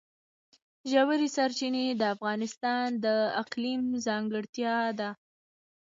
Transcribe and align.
ژورې 0.91 1.27
سرچینې 1.35 1.85
د 2.01 2.03
افغانستان 2.15 2.85
د 3.05 3.07
اقلیم 3.41 3.81
ځانګړتیا 4.05 4.77
ده. 4.99 5.09